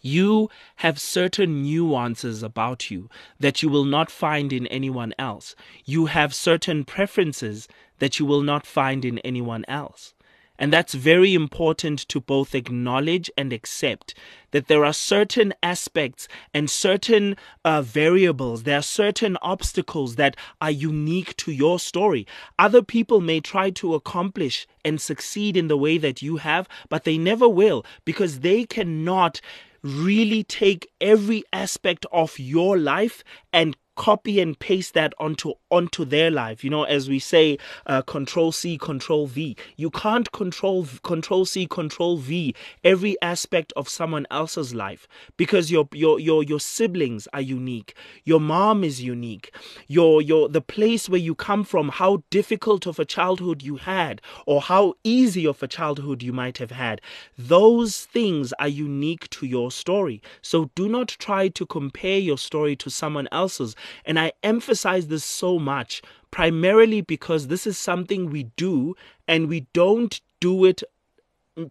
You 0.00 0.48
have 0.76 1.00
certain 1.00 1.62
nuances 1.62 2.42
about 2.42 2.90
you 2.90 3.10
that 3.38 3.62
you 3.62 3.68
will 3.68 3.84
not 3.84 4.10
find 4.10 4.52
in 4.52 4.66
anyone 4.68 5.12
else. 5.18 5.54
You 5.84 6.06
have 6.06 6.34
certain 6.34 6.84
preferences 6.84 7.68
that 7.98 8.18
you 8.18 8.26
will 8.26 8.42
not 8.42 8.66
find 8.66 9.04
in 9.04 9.18
anyone 9.20 9.64
else. 9.68 10.14
And 10.58 10.72
that's 10.72 10.94
very 10.94 11.34
important 11.34 12.06
to 12.08 12.20
both 12.20 12.54
acknowledge 12.54 13.30
and 13.36 13.52
accept 13.52 14.14
that 14.52 14.68
there 14.68 14.84
are 14.84 14.92
certain 14.92 15.54
aspects 15.62 16.28
and 16.54 16.70
certain 16.70 17.36
uh, 17.64 17.82
variables, 17.82 18.62
there 18.62 18.78
are 18.78 18.82
certain 18.82 19.36
obstacles 19.42 20.16
that 20.16 20.36
are 20.60 20.70
unique 20.70 21.36
to 21.38 21.50
your 21.50 21.80
story. 21.80 22.26
Other 22.58 22.82
people 22.82 23.20
may 23.20 23.40
try 23.40 23.70
to 23.70 23.94
accomplish 23.94 24.68
and 24.84 25.00
succeed 25.00 25.56
in 25.56 25.68
the 25.68 25.76
way 25.76 25.98
that 25.98 26.22
you 26.22 26.36
have, 26.36 26.68
but 26.88 27.02
they 27.02 27.18
never 27.18 27.48
will 27.48 27.84
because 28.04 28.40
they 28.40 28.64
cannot 28.64 29.40
really 29.82 30.44
take 30.44 30.88
every 31.00 31.42
aspect 31.52 32.06
of 32.12 32.38
your 32.38 32.78
life 32.78 33.24
and 33.52 33.76
copy 33.96 34.40
and 34.40 34.58
paste 34.58 34.94
that 34.94 35.12
onto 35.18 35.54
onto 35.70 36.04
their 36.04 36.30
life. 36.30 36.64
You 36.64 36.70
know 36.70 36.84
as 36.84 37.08
we 37.08 37.18
say 37.18 37.58
uh, 37.86 38.02
control 38.02 38.52
c 38.52 38.78
control 38.78 39.26
v. 39.26 39.56
You 39.76 39.90
can't 39.90 40.30
control 40.32 40.86
control 41.02 41.44
c 41.44 41.66
control 41.66 42.18
v 42.18 42.54
every 42.84 43.16
aspect 43.22 43.72
of 43.76 43.88
someone 43.88 44.26
else's 44.30 44.74
life 44.74 45.06
because 45.36 45.70
your 45.70 45.88
your 45.92 46.18
your 46.18 46.42
your 46.42 46.60
siblings 46.60 47.28
are 47.32 47.40
unique. 47.40 47.94
Your 48.24 48.40
mom 48.40 48.84
is 48.84 49.02
unique. 49.02 49.54
Your 49.88 50.22
your 50.22 50.48
the 50.48 50.60
place 50.60 51.08
where 51.08 51.20
you 51.20 51.34
come 51.34 51.64
from 51.64 51.88
how 51.90 52.22
difficult 52.30 52.86
of 52.86 52.98
a 52.98 53.04
childhood 53.04 53.62
you 53.62 53.76
had 53.76 54.20
or 54.46 54.60
how 54.60 54.94
easy 55.04 55.46
of 55.46 55.62
a 55.62 55.68
childhood 55.68 56.22
you 56.22 56.32
might 56.32 56.58
have 56.58 56.70
had 56.70 57.00
those 57.38 58.04
things 58.04 58.52
are 58.58 58.68
unique 58.68 59.28
to 59.30 59.46
your 59.46 59.70
story. 59.70 60.22
So 60.42 60.70
do 60.74 60.88
not 60.88 61.08
try 61.08 61.48
to 61.48 61.66
compare 61.66 62.18
your 62.18 62.38
story 62.38 62.76
to 62.76 62.90
someone 62.90 63.28
else's 63.32 63.74
and 64.04 64.18
I 64.18 64.32
emphasize 64.42 65.08
this 65.08 65.24
so 65.24 65.58
much 65.58 66.02
primarily 66.30 67.00
because 67.00 67.48
this 67.48 67.66
is 67.66 67.78
something 67.78 68.30
we 68.30 68.44
do 68.56 68.94
and 69.28 69.48
we 69.48 69.66
don't 69.72 70.20
do 70.40 70.64
it 70.64 70.82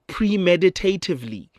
premeditatively 0.08 1.50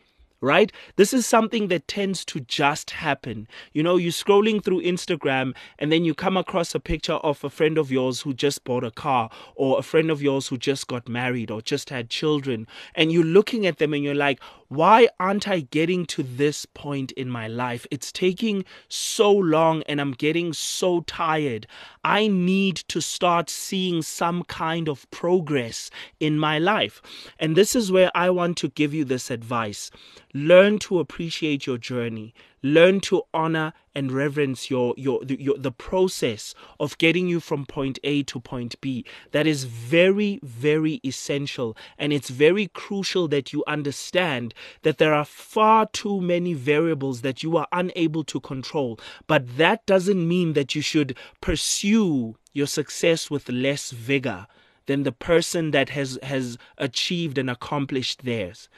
right? 0.42 0.70
This 0.96 1.14
is 1.14 1.24
something 1.24 1.68
that 1.68 1.88
tends 1.88 2.24
to 2.26 2.40
just 2.40 2.90
happen. 2.90 3.48
You 3.72 3.82
know, 3.82 3.96
you're 3.96 4.12
scrolling 4.12 4.62
through 4.62 4.82
Instagram 4.82 5.54
and 5.78 5.90
then 5.90 6.04
you 6.04 6.14
come 6.14 6.36
across 6.36 6.74
a 6.74 6.80
picture 6.80 7.14
of 7.14 7.42
a 7.44 7.48
friend 7.48 7.78
of 7.78 7.90
yours 7.90 8.20
who 8.20 8.34
just 8.34 8.64
bought 8.64 8.84
a 8.84 8.90
car 8.90 9.30
or 9.54 9.78
a 9.78 9.82
friend 9.82 10.10
of 10.10 10.20
yours 10.20 10.48
who 10.48 10.58
just 10.58 10.88
got 10.88 11.08
married 11.08 11.50
or 11.50 11.62
just 11.62 11.88
had 11.88 12.10
children. 12.10 12.66
And 12.94 13.12
you're 13.12 13.24
looking 13.24 13.66
at 13.66 13.78
them 13.78 13.94
and 13.94 14.02
you're 14.02 14.14
like, 14.14 14.40
why 14.68 15.08
aren't 15.20 15.46
I 15.46 15.60
getting 15.60 16.06
to 16.06 16.22
this 16.22 16.64
point 16.64 17.12
in 17.12 17.28
my 17.28 17.46
life? 17.46 17.86
It's 17.90 18.10
taking 18.10 18.64
so 18.88 19.30
long 19.30 19.82
and 19.82 20.00
I'm 20.00 20.12
getting 20.12 20.54
so 20.54 21.02
tired. 21.02 21.66
I 22.02 22.26
need 22.26 22.76
to 22.88 23.00
start 23.00 23.50
seeing 23.50 24.02
some 24.02 24.42
kind 24.44 24.88
of 24.88 25.08
progress 25.10 25.90
in 26.20 26.38
my 26.38 26.58
life. 26.58 27.02
And 27.38 27.54
this 27.54 27.76
is 27.76 27.92
where 27.92 28.10
I 28.14 28.30
want 28.30 28.56
to 28.58 28.70
give 28.70 28.94
you 28.94 29.04
this 29.04 29.30
advice. 29.30 29.90
Learn 30.34 30.78
to 30.80 30.98
appreciate 30.98 31.66
your 31.66 31.78
journey 31.78 32.34
learn 32.62 33.00
to 33.00 33.22
honor 33.34 33.72
and 33.94 34.12
reverence 34.12 34.70
your, 34.70 34.94
your, 34.96 35.22
your 35.24 35.58
the 35.58 35.72
process 35.72 36.54
of 36.78 36.96
getting 36.98 37.28
you 37.28 37.40
from 37.40 37.66
point 37.66 37.98
A 38.04 38.22
to 38.24 38.40
point 38.40 38.80
B. 38.80 39.04
That 39.32 39.46
is 39.46 39.64
very, 39.64 40.38
very 40.42 41.00
essential. 41.04 41.76
And 41.98 42.12
it's 42.12 42.30
very 42.30 42.68
crucial 42.68 43.28
that 43.28 43.52
you 43.52 43.64
understand 43.66 44.54
that 44.82 44.98
there 44.98 45.12
are 45.12 45.24
far 45.24 45.86
too 45.86 46.20
many 46.20 46.54
variables 46.54 47.22
that 47.22 47.42
you 47.42 47.56
are 47.56 47.68
unable 47.72 48.24
to 48.24 48.40
control. 48.40 48.98
But 49.26 49.56
that 49.56 49.84
doesn't 49.86 50.26
mean 50.26 50.52
that 50.54 50.74
you 50.74 50.82
should 50.82 51.16
pursue 51.40 52.36
your 52.52 52.66
success 52.66 53.30
with 53.30 53.48
less 53.48 53.90
vigor 53.90 54.46
than 54.86 55.02
the 55.02 55.12
person 55.12 55.70
that 55.70 55.90
has, 55.90 56.18
has 56.22 56.58
achieved 56.78 57.38
and 57.38 57.48
accomplished 57.48 58.24
theirs. 58.24 58.68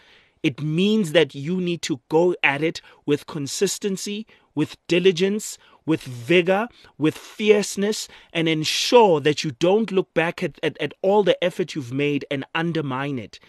It 0.44 0.60
means 0.62 1.12
that 1.12 1.34
you 1.34 1.58
need 1.60 1.80
to 1.82 2.00
go 2.10 2.36
at 2.42 2.62
it 2.62 2.82
with 3.06 3.26
consistency, 3.26 4.26
with 4.54 4.76
diligence, 4.88 5.56
with 5.86 6.02
vigor, 6.02 6.68
with 6.98 7.16
fierceness, 7.16 8.08
and 8.30 8.46
ensure 8.46 9.20
that 9.20 9.42
you 9.42 9.52
don't 9.52 9.90
look 9.90 10.12
back 10.12 10.42
at, 10.42 10.60
at, 10.62 10.76
at 10.80 10.92
all 11.00 11.22
the 11.22 11.42
effort 11.42 11.74
you've 11.74 11.94
made 11.94 12.26
and 12.30 12.44
undermine 12.54 13.18
it, 13.18 13.40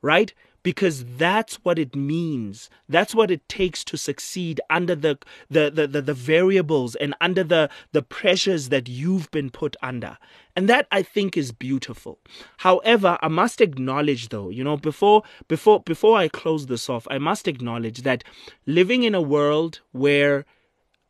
right? 0.00 0.32
Because 0.64 1.04
that's 1.18 1.56
what 1.56 1.78
it 1.78 1.94
means. 1.94 2.68
That's 2.88 3.14
what 3.14 3.30
it 3.30 3.48
takes 3.48 3.84
to 3.84 3.96
succeed 3.96 4.60
under 4.68 4.96
the 4.96 5.18
the, 5.48 5.70
the, 5.70 5.86
the, 5.86 6.02
the 6.02 6.14
variables 6.14 6.96
and 6.96 7.14
under 7.20 7.44
the, 7.44 7.70
the 7.92 8.02
pressures 8.02 8.70
that 8.70 8.88
you've 8.88 9.30
been 9.30 9.50
put 9.50 9.76
under. 9.82 10.18
And 10.56 10.68
that 10.68 10.88
I 10.90 11.02
think 11.02 11.36
is 11.36 11.52
beautiful. 11.52 12.18
However, 12.58 13.18
I 13.22 13.28
must 13.28 13.60
acknowledge 13.60 14.30
though, 14.30 14.48
you 14.48 14.64
know, 14.64 14.76
before 14.76 15.22
before 15.46 15.80
before 15.80 16.16
I 16.16 16.26
close 16.26 16.66
this 16.66 16.88
off, 16.88 17.06
I 17.10 17.18
must 17.18 17.46
acknowledge 17.46 18.02
that 18.02 18.24
living 18.66 19.04
in 19.04 19.14
a 19.14 19.22
world 19.22 19.80
where 19.92 20.46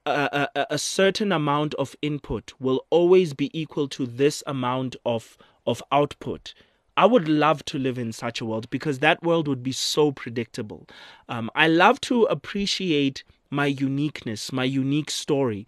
a, 0.05 0.49
a, 0.55 0.67
a 0.71 0.79
certain 0.79 1.33
amount 1.33 1.75
of 1.75 1.97
input 2.03 2.53
will 2.59 2.85
always 2.91 3.33
be 3.33 3.51
equal 3.59 3.89
to 3.89 4.05
this 4.05 4.43
amount 4.47 4.97
of 5.07 5.39
of 5.67 5.83
output 5.93 6.55
I 6.97 7.07
would 7.07 7.29
love 7.29 7.65
to 7.67 7.79
live 7.79 7.99
in 7.99 8.13
such 8.13 8.41
a 8.41 8.45
world 8.45 8.71
because 8.71 9.01
that 9.01 9.23
world 9.23 9.49
would 9.49 9.63
be 9.63 9.73
so 9.73 10.13
predictable. 10.13 10.87
Um, 11.29 11.51
I 11.55 11.69
love 11.69 12.01
to 12.03 12.25
appreciate 12.25 13.25
my 13.51 13.67
uniqueness, 13.67 14.53
my 14.53 14.65
unique 14.65 15.11
story. 15.11 15.67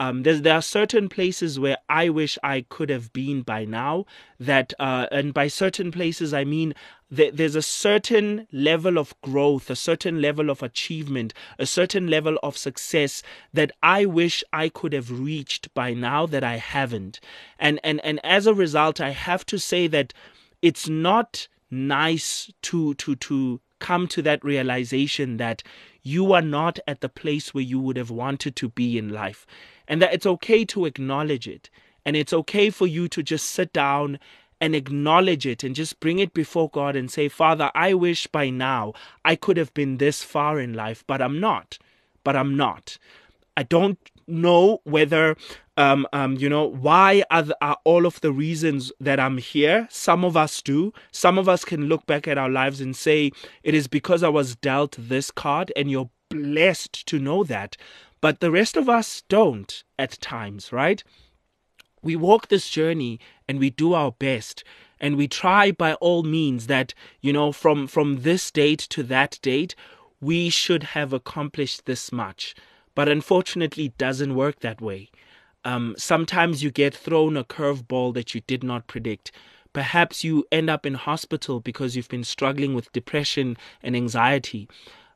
Um, 0.00 0.24
there 0.24 0.56
are 0.56 0.62
certain 0.62 1.08
places 1.08 1.60
where 1.60 1.76
I 1.88 2.08
wish 2.08 2.36
I 2.42 2.62
could 2.68 2.90
have 2.90 3.12
been 3.12 3.42
by 3.42 3.64
now. 3.64 4.06
That, 4.40 4.74
uh, 4.80 5.06
and 5.12 5.32
by 5.32 5.46
certain 5.46 5.92
places, 5.92 6.34
I 6.34 6.42
mean 6.42 6.74
that 7.10 7.36
there's 7.36 7.54
a 7.54 7.62
certain 7.62 8.48
level 8.50 8.98
of 8.98 9.14
growth, 9.20 9.70
a 9.70 9.76
certain 9.76 10.20
level 10.20 10.50
of 10.50 10.64
achievement, 10.64 11.32
a 11.60 11.66
certain 11.66 12.08
level 12.08 12.38
of 12.42 12.56
success 12.56 13.22
that 13.52 13.70
I 13.84 14.04
wish 14.04 14.42
I 14.52 14.68
could 14.68 14.92
have 14.92 15.12
reached 15.12 15.72
by 15.74 15.94
now 15.94 16.26
that 16.26 16.42
I 16.42 16.56
haven't. 16.56 17.20
And 17.56 17.78
and 17.84 18.04
and 18.04 18.18
as 18.24 18.48
a 18.48 18.54
result, 18.54 19.00
I 19.00 19.10
have 19.10 19.46
to 19.46 19.58
say 19.60 19.86
that 19.86 20.12
it's 20.64 20.88
not 20.88 21.46
nice 21.70 22.50
to 22.62 22.94
to 22.94 23.14
to 23.16 23.60
come 23.80 24.08
to 24.08 24.22
that 24.22 24.42
realization 24.42 25.36
that 25.36 25.62
you 26.02 26.32
are 26.32 26.40
not 26.40 26.78
at 26.86 27.02
the 27.02 27.08
place 27.08 27.52
where 27.52 27.62
you 27.62 27.78
would 27.78 27.98
have 27.98 28.10
wanted 28.10 28.56
to 28.56 28.70
be 28.70 28.96
in 28.96 29.10
life 29.10 29.44
and 29.86 30.00
that 30.00 30.14
it's 30.14 30.24
okay 30.24 30.64
to 30.64 30.86
acknowledge 30.86 31.46
it 31.46 31.68
and 32.06 32.16
it's 32.16 32.32
okay 32.32 32.70
for 32.70 32.86
you 32.86 33.08
to 33.08 33.22
just 33.22 33.50
sit 33.50 33.74
down 33.74 34.18
and 34.58 34.74
acknowledge 34.74 35.46
it 35.46 35.62
and 35.62 35.74
just 35.74 36.00
bring 36.00 36.18
it 36.18 36.32
before 36.32 36.70
God 36.70 36.96
and 36.96 37.10
say, 37.10 37.28
Father, 37.28 37.70
I 37.74 37.92
wish 37.92 38.26
by 38.26 38.48
now 38.48 38.94
I 39.22 39.36
could 39.36 39.58
have 39.58 39.74
been 39.74 39.98
this 39.98 40.22
far 40.22 40.58
in 40.58 40.72
life, 40.72 41.04
but 41.06 41.20
I'm 41.20 41.38
not. 41.40 41.76
But 42.22 42.36
I'm 42.36 42.56
not. 42.56 42.96
I 43.54 43.64
don't 43.64 43.98
know 44.26 44.80
whether 44.84 45.36
um, 45.76 46.06
um, 46.12 46.36
you 46.36 46.48
know, 46.48 46.64
why 46.64 47.24
are, 47.30 47.42
the, 47.42 47.56
are 47.60 47.78
all 47.84 48.06
of 48.06 48.20
the 48.20 48.30
reasons 48.30 48.92
that 49.00 49.18
I'm 49.18 49.38
here? 49.38 49.88
Some 49.90 50.24
of 50.24 50.36
us 50.36 50.62
do. 50.62 50.92
Some 51.10 51.36
of 51.36 51.48
us 51.48 51.64
can 51.64 51.88
look 51.88 52.06
back 52.06 52.28
at 52.28 52.38
our 52.38 52.48
lives 52.48 52.80
and 52.80 52.94
say, 52.94 53.32
it 53.64 53.74
is 53.74 53.88
because 53.88 54.22
I 54.22 54.28
was 54.28 54.54
dealt 54.54 54.96
this 54.96 55.32
card, 55.32 55.72
and 55.74 55.90
you're 55.90 56.10
blessed 56.30 57.06
to 57.06 57.18
know 57.18 57.42
that. 57.44 57.76
But 58.20 58.40
the 58.40 58.50
rest 58.50 58.76
of 58.76 58.88
us 58.88 59.22
don't 59.28 59.82
at 59.98 60.20
times, 60.20 60.72
right? 60.72 61.02
We 62.02 62.16
walk 62.16 62.48
this 62.48 62.70
journey 62.70 63.18
and 63.48 63.58
we 63.58 63.70
do 63.70 63.94
our 63.94 64.12
best 64.12 64.64
and 65.00 65.16
we 65.16 65.28
try 65.28 65.70
by 65.70 65.94
all 65.94 66.22
means 66.22 66.66
that, 66.68 66.94
you 67.20 67.32
know, 67.32 67.52
from, 67.52 67.86
from 67.86 68.22
this 68.22 68.50
date 68.50 68.78
to 68.90 69.02
that 69.02 69.38
date, 69.42 69.74
we 70.20 70.48
should 70.48 70.82
have 70.82 71.12
accomplished 71.12 71.84
this 71.84 72.12
much. 72.12 72.54
But 72.94 73.08
unfortunately, 73.08 73.86
it 73.86 73.98
doesn't 73.98 74.34
work 74.34 74.60
that 74.60 74.80
way. 74.80 75.10
Um, 75.64 75.94
sometimes 75.96 76.62
you 76.62 76.70
get 76.70 76.94
thrown 76.94 77.36
a 77.36 77.44
curveball 77.44 78.14
that 78.14 78.34
you 78.34 78.42
did 78.46 78.62
not 78.62 78.86
predict. 78.86 79.32
Perhaps 79.72 80.22
you 80.22 80.44
end 80.52 80.70
up 80.70 80.86
in 80.86 80.94
hospital 80.94 81.58
because 81.58 81.96
you've 81.96 82.08
been 82.08 82.24
struggling 82.24 82.74
with 82.74 82.92
depression 82.92 83.56
and 83.82 83.96
anxiety. 83.96 84.68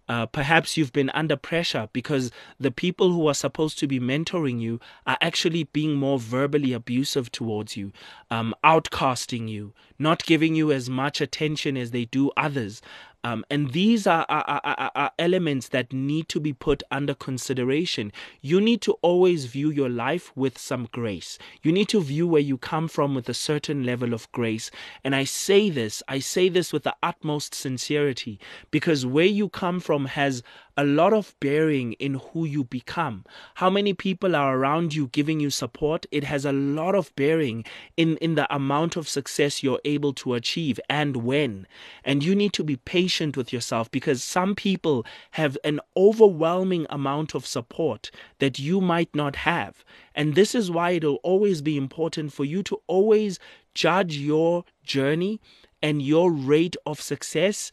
Uh, 0.09 0.25
perhaps 0.25 0.77
you've 0.77 0.93
been 0.93 1.11
under 1.11 1.37
pressure 1.37 1.89
because 1.93 2.31
the 2.59 2.71
people 2.71 3.13
who 3.13 3.29
are 3.29 3.35
supposed 3.35 3.79
to 3.79 3.87
be 3.87 4.01
mentoring 4.01 4.59
you 4.59 4.81
are 5.07 5.19
actually 5.21 5.65
being 5.65 5.95
more 5.95 6.19
verbally 6.19 6.73
abusive 6.73 7.31
towards 7.31 7.77
you, 7.77 7.93
um, 8.31 8.55
outcasting 8.65 9.49
you, 9.49 9.75
not 9.99 10.25
giving 10.25 10.55
you 10.55 10.73
as 10.73 10.89
much 10.89 11.21
attention 11.21 11.77
as 11.77 11.91
they 11.91 12.07
do 12.07 12.31
others. 12.39 12.81
Um, 13.29 13.45
and 13.51 13.73
these 13.73 14.07
are, 14.07 14.25
are, 14.31 14.61
are, 14.65 14.91
are, 14.95 15.13
elements 15.19 15.69
that 15.69 15.93
need 15.93 16.31
to 16.31 16.41
be 16.41 16.55
put 16.55 16.83
under 16.91 17.13
consideration. 17.13 18.11
You 18.41 18.59
need 18.59 18.81
to 18.83 18.93
always 19.03 19.45
view 19.45 19.71
your 19.71 19.91
life 19.91 20.35
with 20.35 20.57
some 20.57 20.89
grace. 20.93 21.39
You 21.63 21.71
need 21.71 21.91
to 21.91 22.01
view 22.01 22.27
where 22.27 22.41
you 22.41 22.57
come 22.57 22.89
from 22.89 23.15
with 23.15 23.29
a 23.29 23.35
certain 23.35 23.85
level 23.85 24.15
of 24.15 24.33
grace. 24.33 24.71
And 25.05 25.15
I 25.15 25.25
say 25.25 25.69
this, 25.69 26.03
I 26.09 26.21
say 26.21 26.49
this 26.49 26.73
with 26.73 26.85
the 26.85 26.97
utmost 27.03 27.55
sincerity 27.55 28.41
because 28.71 29.05
where 29.05 29.27
you 29.27 29.51
come 29.51 29.79
from 29.79 30.07
has 30.07 30.43
a 30.79 30.85
lot 30.85 31.13
of 31.13 31.35
bearing 31.41 31.95
in 31.95 32.15
who 32.15 32.45
you 32.45 32.63
become. 32.63 33.25
How 33.57 33.69
many 33.69 33.93
people 33.95 34.37
are 34.37 34.57
around 34.57 34.95
you 34.95 35.09
giving 35.09 35.41
you 35.41 35.51
support? 35.51 36.07
It 36.13 36.23
has 36.23 36.45
a 36.45 36.53
lot 36.53 36.95
of 36.95 37.15
bearing 37.17 37.65
in, 37.97 38.17
in 38.19 38.37
the 38.37 38.55
amount 38.55 38.95
of 38.95 39.09
success 39.09 39.61
you're 39.61 39.81
able 39.85 40.13
to 40.15 40.35
achieve 40.35 40.79
and 40.89 41.17
when. 41.17 41.67
And 42.05 42.23
you 42.23 42.37
need 42.37 42.53
to 42.53 42.63
be 42.63 42.77
patient 42.77 43.37
with 43.37 43.53
yourself 43.53 43.91
because 43.91 44.23
some 44.23 44.55
people 44.55 45.05
have 45.33 45.59
an 45.65 45.81
overwhelming 45.97 46.87
amount 46.91 47.35
of 47.35 47.45
support 47.45 48.13
that 48.39 48.61
you 48.61 48.81
might 48.81 49.13
not 49.17 49.35
have. 49.35 49.85
And 50.15 50.37
this 50.37 50.55
is 50.55 50.71
why 50.71 50.93
it'll 50.93 51.17
always 51.25 51.61
be 51.61 51.77
important 51.77 52.33
for 52.33 52.45
you 52.45 52.63
to 52.63 52.81
always 52.87 53.41
judge 53.75 54.17
your 54.17 54.65
journey 54.85 55.41
and 55.83 56.03
your 56.03 56.31
rate 56.31 56.77
of 56.87 57.01
success 57.01 57.73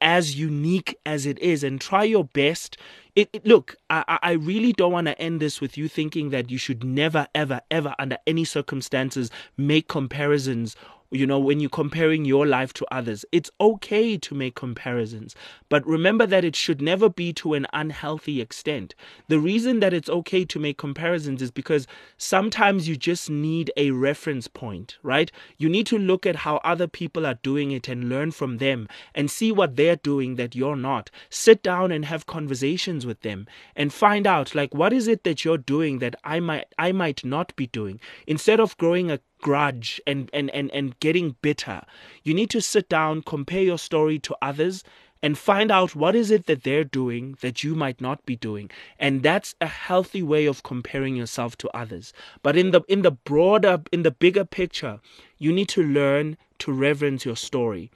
as 0.00 0.38
unique 0.38 0.98
as 1.04 1.26
it 1.26 1.38
is 1.38 1.62
and 1.62 1.80
try 1.80 2.04
your 2.04 2.24
best. 2.24 2.76
It, 3.16 3.28
it, 3.32 3.46
look, 3.46 3.76
I, 3.90 4.18
I 4.22 4.32
really 4.32 4.72
don't 4.72 4.92
want 4.92 5.08
to 5.08 5.20
end 5.20 5.40
this 5.40 5.60
with 5.60 5.76
you 5.76 5.88
thinking 5.88 6.30
that 6.30 6.50
you 6.50 6.58
should 6.58 6.84
never, 6.84 7.26
ever, 7.34 7.60
ever, 7.70 7.94
under 7.98 8.18
any 8.26 8.44
circumstances, 8.44 9.30
make 9.56 9.88
comparisons 9.88 10.76
you 11.10 11.26
know, 11.26 11.38
when 11.38 11.60
you're 11.60 11.70
comparing 11.70 12.24
your 12.24 12.46
life 12.46 12.72
to 12.74 12.86
others. 12.90 13.24
It's 13.32 13.50
okay 13.60 14.16
to 14.18 14.34
make 14.34 14.54
comparisons, 14.54 15.34
but 15.68 15.86
remember 15.86 16.26
that 16.26 16.44
it 16.44 16.54
should 16.54 16.80
never 16.80 17.08
be 17.08 17.32
to 17.34 17.54
an 17.54 17.66
unhealthy 17.72 18.40
extent. 18.40 18.94
The 19.28 19.40
reason 19.40 19.80
that 19.80 19.92
it's 19.92 20.08
okay 20.08 20.44
to 20.44 20.58
make 20.58 20.78
comparisons 20.78 21.42
is 21.42 21.50
because 21.50 21.86
sometimes 22.16 22.88
you 22.88 22.96
just 22.96 23.28
need 23.28 23.72
a 23.76 23.90
reference 23.90 24.46
point, 24.46 24.98
right? 25.02 25.32
You 25.58 25.68
need 25.68 25.86
to 25.88 25.98
look 25.98 26.26
at 26.26 26.36
how 26.36 26.56
other 26.58 26.86
people 26.86 27.26
are 27.26 27.38
doing 27.42 27.72
it 27.72 27.88
and 27.88 28.08
learn 28.08 28.30
from 28.30 28.58
them 28.58 28.88
and 29.14 29.30
see 29.30 29.50
what 29.50 29.76
they're 29.76 29.96
doing 29.96 30.36
that 30.36 30.54
you're 30.54 30.76
not. 30.76 31.10
Sit 31.28 31.62
down 31.62 31.90
and 31.90 32.04
have 32.04 32.26
conversations 32.26 33.04
with 33.04 33.20
them 33.22 33.46
and 33.74 33.92
find 33.92 34.26
out 34.26 34.54
like 34.54 34.74
what 34.74 34.92
is 34.92 35.08
it 35.08 35.24
that 35.24 35.44
you're 35.44 35.58
doing 35.58 35.98
that 35.98 36.14
I 36.24 36.40
might 36.40 36.66
I 36.78 36.92
might 36.92 37.24
not 37.24 37.54
be 37.56 37.66
doing. 37.66 38.00
Instead 38.26 38.60
of 38.60 38.76
growing 38.76 39.10
a 39.10 39.20
grudge 39.40 40.00
and, 40.06 40.30
and, 40.32 40.50
and, 40.50 40.70
and 40.70 40.98
getting 41.00 41.36
bitter. 41.42 41.82
You 42.22 42.34
need 42.34 42.50
to 42.50 42.60
sit 42.60 42.88
down, 42.88 43.22
compare 43.22 43.62
your 43.62 43.78
story 43.78 44.18
to 44.20 44.36
others, 44.42 44.84
and 45.22 45.36
find 45.36 45.70
out 45.70 45.94
what 45.94 46.14
is 46.14 46.30
it 46.30 46.46
that 46.46 46.62
they're 46.62 46.84
doing 46.84 47.36
that 47.40 47.62
you 47.62 47.74
might 47.74 48.00
not 48.00 48.24
be 48.24 48.36
doing. 48.36 48.70
And 48.98 49.22
that's 49.22 49.54
a 49.60 49.66
healthy 49.66 50.22
way 50.22 50.46
of 50.46 50.62
comparing 50.62 51.16
yourself 51.16 51.56
to 51.58 51.70
others. 51.76 52.12
But 52.42 52.56
in 52.56 52.70
the 52.70 52.82
in 52.88 53.02
the 53.02 53.10
broader 53.10 53.82
in 53.92 54.02
the 54.02 54.10
bigger 54.10 54.44
picture 54.44 55.00
you 55.38 55.52
need 55.52 55.68
to 55.70 55.82
learn 55.82 56.36
to 56.60 56.72
reverence 56.72 57.24
your 57.24 57.36
story 57.36 57.90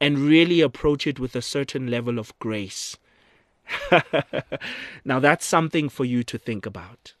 and 0.00 0.18
really 0.18 0.60
approach 0.60 1.06
it 1.06 1.20
with 1.20 1.36
a 1.36 1.42
certain 1.42 1.88
level 1.88 2.18
of 2.18 2.38
grace. 2.38 2.96
Now 5.04 5.20
that's 5.20 5.46
something 5.46 5.88
for 5.88 6.04
you 6.04 6.22
to 6.24 6.38
think 6.38 6.66
about 6.66 7.14